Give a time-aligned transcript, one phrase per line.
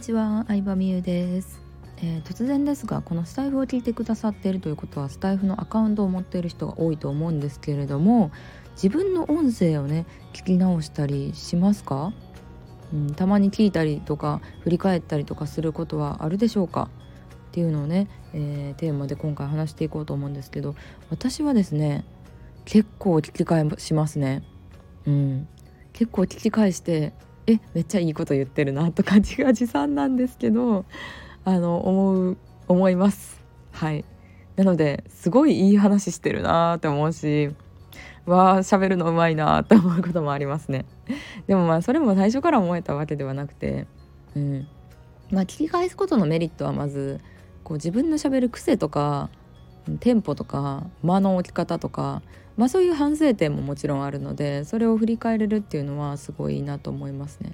[0.00, 1.60] にちは、相葉美優です、
[1.98, 8.30] えー、突然ですが、このスタイフを聞いてくださっているということは、スタイフのアカウントを持っている人が多いと思うんですけれども、
[8.82, 12.14] 自分の音声をね、聞き直したりしますか、
[12.94, 16.88] うん、たまに聞いたりとか、振り返ったりとかすることはあるでしょうか？
[17.48, 20.76] っていうのをね、えー、テーマで今回話していこうと思うんですけど、
[21.10, 22.06] 私はですね、
[22.64, 24.44] 結構聞き返しますね。
[25.04, 25.46] うん、
[25.92, 27.12] 結構聞き返して
[27.46, 30.84] えめっちゃいいこと言ってるなとか自画自賛なんですけど
[31.44, 32.36] あの思う
[32.68, 33.42] 思います。
[33.72, 34.04] はい。
[34.56, 37.50] なのですごいいい話してるなって思うし
[38.26, 40.84] わあ喋るのうまいなって思うこともありますね。
[41.46, 43.86] でもまあそれも最初から思えたわけではなくて
[44.36, 44.68] うん。
[45.30, 47.20] まあ聞き返すことのメリットはまず
[47.64, 49.30] こう自分のしゃべる癖とか
[50.00, 52.22] テンポとか間の置き方とか
[52.60, 57.52] まあそういう反省点ももちろんあるのでそれを振り返れるっていうのはすごいいいなと思いますね。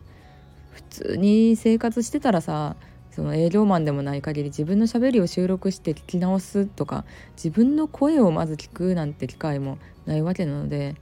[0.72, 2.74] 普通に生活してたらさ
[3.12, 7.04] その営業マンでもない限り自分のしゃべりを収録して聞き直すとか
[7.36, 10.96] 自分の声をまず聞くなんて機会もないわけなので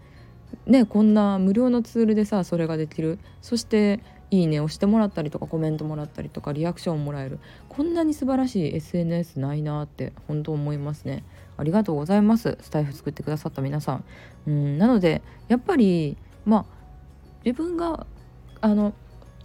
[0.66, 4.00] ねこんな無料のツールでさそれができるそして
[4.34, 7.38] いいね押してもらったりとかコメントもらったりとかリアクションもらえる。
[7.68, 11.24] こんなに素晴らしい SNS ないなって本当思いますね。
[11.56, 12.58] ありがとうございます。
[12.60, 14.04] スタイフ作ってくださった皆さん。
[14.46, 16.64] うんなのでやっぱりまあ
[17.44, 18.06] 自分が
[18.60, 18.94] あの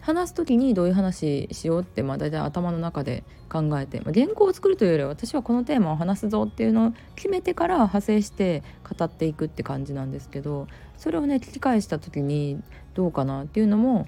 [0.01, 8.63] 話す時にどういう話しようってまあ大体頭の中で考えて、まあ、原稿を作るというよりは私はこのテーマを話すぞっていうのを決めてから派生して
[8.97, 12.61] 語っていくって感じなんですけどそれをね聞き返した時に
[12.93, 14.07] どうかなっていうのも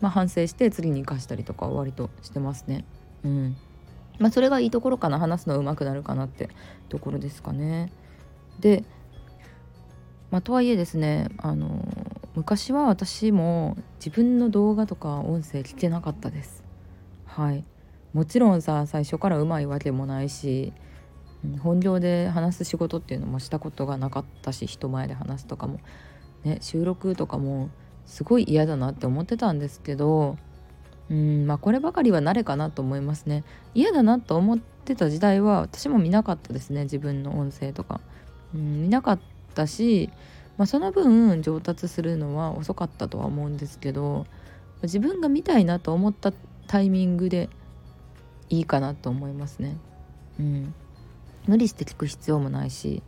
[0.00, 2.84] まあ、反省して次に生かしたりとか割としてますね。
[3.24, 3.56] うん
[4.18, 6.48] まあ、それがいいところかな話すの上手くなるかなって
[6.88, 7.92] ところですかね。
[8.60, 8.84] で、
[10.30, 11.86] まあ、とはいえですねあの
[12.34, 16.62] 昔は私も自分の動画とか音声聞けなかったです。
[17.26, 17.64] はい
[18.12, 20.72] もちろんさ最初からうまいわけもないし
[21.60, 25.80] 本業で話す仕事っていうのもしたことがなかったし人前で話すとかも、
[26.44, 27.70] ね、収録とかも
[28.06, 30.36] すごい嫌だなって思ってたんですけど
[31.10, 33.44] うんまあこればかりは慣れかなと思いますね。
[33.74, 38.00] 嫌だなと思ってた時代は私も見なかったですね自分の音声とか。
[38.54, 39.18] うん見なかっ
[39.54, 40.10] たし、
[40.56, 44.26] まあ、その分上達するのは遅かったとは思うんですけど
[44.82, 46.32] 自分が見たいなと思った
[46.68, 47.50] タイミングで
[48.48, 49.76] いいかなと思いますね。
[50.38, 50.74] うん。
[51.46, 53.02] 無理して聞く必要もないし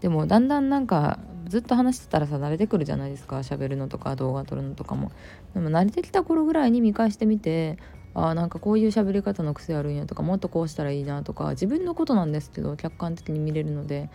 [0.00, 1.18] でもだんだんなんか
[1.54, 5.12] ずっと話してたらさ慣れてくるじゃないですか喋るのとか動画撮るのとかも
[5.54, 7.78] でも慣れてきた頃ぐらいに見返してみて
[8.12, 14.10] あなんかこういう喋り方の癖あるんやとかもっとこうしたらいいなとか自分のことなんですけど客観的に見れるので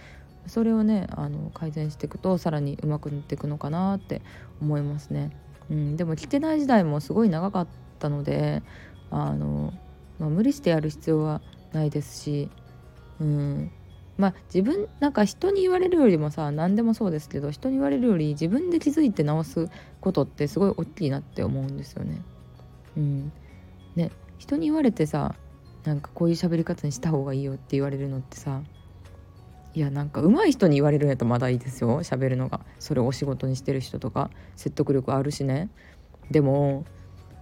[0.47, 4.21] それをねあの改善していくとさらに上手くなっていくのかなって
[4.61, 5.31] 思いますね。
[5.69, 7.67] うん、でも聞けない時代もすごい長かっ
[7.99, 8.63] たので
[9.11, 9.73] あの、
[10.19, 12.49] まあ、無理してやる必要はないですし、
[13.21, 13.71] うん、
[14.19, 19.69] まあ自分なんか人に言われるよりもさ何でもそうですけど人に言われるより自分で気づいて直す
[20.01, 22.21] ことってすごい大きいなって思うんですよね。
[22.97, 23.31] うん、
[23.95, 24.11] ね。
[24.37, 25.35] 人に言われてさ
[25.85, 28.61] なんかこういう喋り方にした方がいいよって言われるのってさ
[29.73, 32.01] いやなんか上手い人に言われるんやったらまだいいですよ。
[32.01, 32.59] 喋るのが。
[32.79, 35.69] それをお仕事にしてる人とか説得力あるしね。
[36.29, 36.85] でも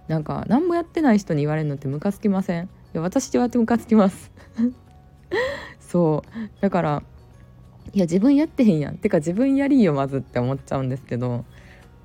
[0.06, 2.64] なんか何もやってない人に言われるのってムカつきません？
[2.64, 4.30] いや私はってムカつきます。
[5.88, 6.60] そう。
[6.60, 7.02] だから
[7.94, 8.98] いや自分やってへんやん。
[8.98, 11.44] てか自分やりよまずって思っちゃうんですけど。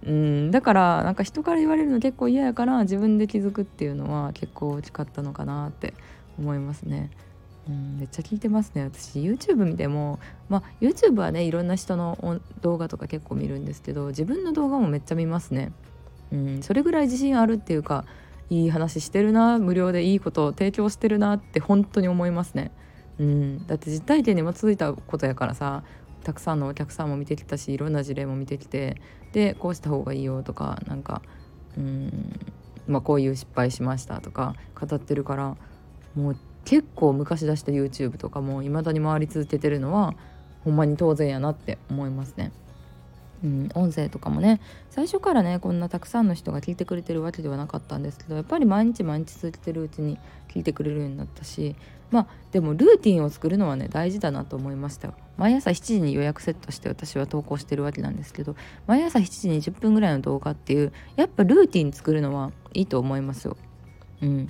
[0.05, 0.51] うん。
[0.51, 5.93] だからなんか人から言われるの結構嫌やから自分で気づくっていうのは結構大きかったのかなって
[6.39, 7.11] 思いますね。
[7.67, 7.97] うん。
[7.99, 9.19] めっちゃ聞いてますね私。
[9.19, 15.73] YouTube 見てもまあ YouTube はねいろんな人の動画とか結構見るんですけど自分の動画もめっちゃ見ますね。
[16.31, 16.63] うん。
[16.63, 18.05] それぐらい自信あるっていうか
[18.49, 22.71] いい話してるな無料でいいことを提供してるなって本当に思いますね。
[23.19, 25.83] うん、だって実体験にも続いたことやからさ
[26.23, 29.01] たくさんのお客さんも見てきたしいろんな事例も見てきて
[29.33, 31.21] でこうした方がいいよとかなんか
[31.77, 32.39] うん
[32.87, 35.57] まあこういう失敗しましたとか語ってるから
[36.15, 40.15] もう結構昔出した YouTube とかもいまだに回り続けてるのは
[40.63, 42.51] ほんまに当然やなって思いますね。
[43.43, 44.61] うん、音声とかもね。
[44.89, 50.17] 最初からねこんなたくさんの人が聞いてくれてるわけではなかったんですけどやっぱり毎日毎日続けてるうちに
[50.49, 51.75] 聞いてくれるようになったし
[52.11, 55.13] まあでもルーティンを作るのはね大事だなと思いました。
[55.35, 58.55] 毎朝7時に予約セットして私は投稿してるわけなんですけど
[58.85, 63.57] 毎朝7時に10分ぐらいの動画っていうやっぱルーティン作るのはいいと思いますよ。
[64.21, 64.49] うん。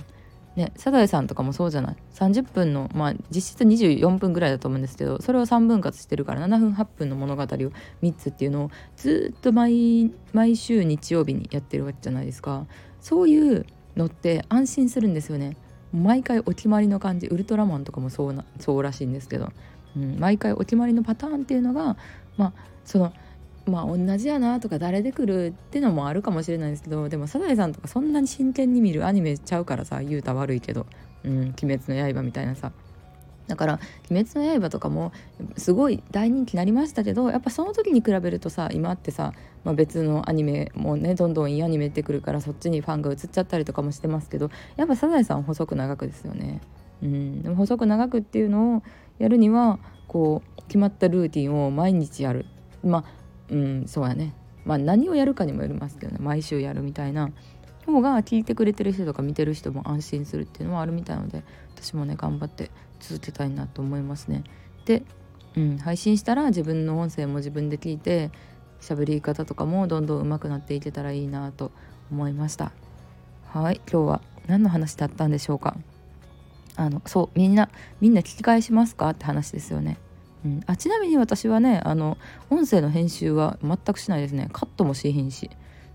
[0.56, 7.72] ね、サザエさんとかもそうじゃない？30分のまあ実質24分ぐらいだと思うんですけどそれを3分割してるから7分8分の物語を3
[8.16, 12.66] つっていうのをずっと毎毎週日曜日にやってるわけじゃないですか。
[13.00, 13.66] そういう
[13.96, 15.56] のって安心するんですよね。
[15.92, 17.26] 毎回お決まりの感じ。
[17.26, 19.52] ウルトラマンとかもそうなそうらしいんですけど、
[19.96, 21.96] うん、毎回お決まりのパターンっていうのが
[22.36, 22.52] まあ
[22.84, 23.12] その
[23.66, 30.86] まあ同じやなとか誰で来るってのもあるかもしれないですけどでもサザエさんとかそんなに真剣に見るアニメちゃうからさ言うた悪いけど
[31.24, 32.72] 「うん、鬼滅の刃」みたいなさ。
[33.46, 33.78] だから
[34.10, 35.12] 「鬼滅の刃」とかも
[35.58, 39.34] すごい大人気になりましたけどやっぱその時に比べるとさ今ってさ、
[39.64, 46.60] まあ、別のアニメもねどんどんいいアニメってくるからそっちにファンが移っちゃったりとかもしてますけどやっぱサザエさん細く長くですよね。
[47.02, 48.82] うん、でも細く長くっていうのを
[49.18, 49.78] やるには
[50.08, 52.46] こう決まったルーティンを毎日やる。
[52.82, 57.30] まあうんそうやねまあ何をやるかにもよりますけどね毎週やるみたいな
[57.86, 61.44] 方が聞いてくれてる人とか見てる人も安心するっていうのはあるみたいので
[61.76, 62.70] 私もね頑張って
[63.00, 64.44] 続けたいなと思いますね。
[64.86, 65.02] で、
[65.56, 68.30] うん、配信したら自分の音声も自分で聞いて
[68.80, 71.72] 喋り方とかもどんどん上手くなっていけたらいいなと
[72.10, 72.72] 思いました。
[73.46, 75.76] はい今日は何の話だったんでしょうか
[76.76, 77.70] あのそうみんな
[78.00, 79.98] みんな聞き返しますかって話ですよね。
[80.44, 82.18] うん、あちなみに私はねあの
[82.50, 84.48] 音声の編集は全くしないですね。
[84.52, 85.50] カットもしへんし、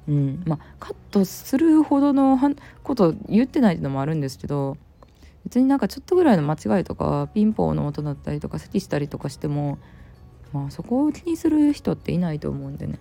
[0.07, 0.43] うん。
[0.45, 2.37] ま、カットするほどの
[2.83, 4.77] こと言ってないってのもあるんですけど
[5.45, 9.77] 別になんかちょっとぐらいの間違いとかピンポンの音だったりとか咳したりとかしても
[10.51, 12.99] まあそこを気にする人っていないと思うんでね。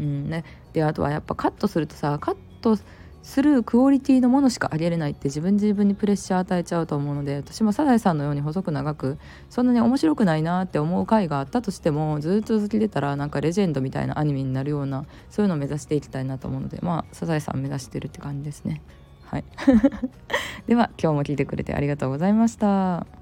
[0.00, 0.28] うん。
[0.28, 2.76] ね、であとはやっぱカットするとさカット
[3.22, 9.18] するクオリティのものしかあげれないって自分自分にプレッシャー与えちゃうと思うので私もサザエさんのように細く長く
[9.50, 18.82] そんなに面白くないなって思う回があったとしてもずっと続けてたらなんかレジェンドみたいなアニメになるようなそういうのを目指していきたいなと思うのでまあサザエさん目指してるって感じですね。
[19.24, 19.44] はい
[20.68, 23.15] では今日も聞いてくれてありがとうございました。